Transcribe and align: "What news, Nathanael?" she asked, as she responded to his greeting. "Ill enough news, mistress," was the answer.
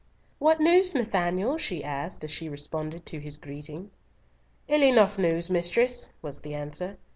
"What 0.39 0.59
news, 0.59 0.95
Nathanael?" 0.95 1.59
she 1.59 1.83
asked, 1.83 2.23
as 2.23 2.31
she 2.31 2.49
responded 2.49 3.05
to 3.05 3.19
his 3.19 3.37
greeting. 3.37 3.91
"Ill 4.67 4.81
enough 4.83 5.19
news, 5.19 5.51
mistress," 5.51 6.09
was 6.23 6.39
the 6.39 6.55
answer. 6.55 6.97